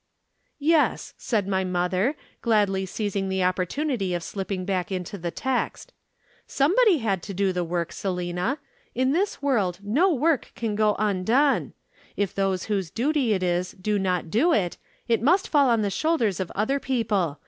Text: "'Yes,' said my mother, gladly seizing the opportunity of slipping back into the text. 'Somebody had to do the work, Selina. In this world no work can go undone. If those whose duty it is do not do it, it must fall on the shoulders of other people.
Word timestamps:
"'Yes,' 0.57 1.13
said 1.19 1.47
my 1.47 1.63
mother, 1.63 2.15
gladly 2.41 2.87
seizing 2.87 3.29
the 3.29 3.43
opportunity 3.43 4.15
of 4.15 4.23
slipping 4.23 4.65
back 4.65 4.91
into 4.91 5.15
the 5.15 5.29
text. 5.29 5.93
'Somebody 6.47 6.97
had 6.97 7.21
to 7.21 7.35
do 7.35 7.53
the 7.53 7.63
work, 7.63 7.91
Selina. 7.91 8.57
In 8.95 9.11
this 9.11 9.43
world 9.43 9.77
no 9.83 10.11
work 10.11 10.53
can 10.55 10.73
go 10.73 10.95
undone. 10.97 11.73
If 12.17 12.33
those 12.33 12.63
whose 12.63 12.89
duty 12.89 13.33
it 13.33 13.43
is 13.43 13.73
do 13.73 13.99
not 13.99 14.31
do 14.31 14.51
it, 14.53 14.75
it 15.07 15.21
must 15.21 15.47
fall 15.47 15.69
on 15.69 15.83
the 15.83 15.91
shoulders 15.91 16.39
of 16.39 16.51
other 16.55 16.79
people. 16.79 17.37